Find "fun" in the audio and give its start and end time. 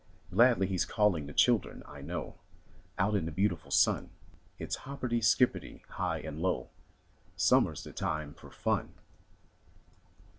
8.49-8.95